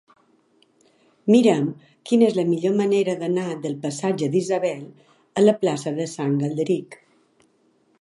[1.33, 1.67] Mira'm
[2.11, 4.85] quina és la millor manera d'anar del passatge d'Isabel
[5.43, 7.03] a la plaça de Sant Galderic.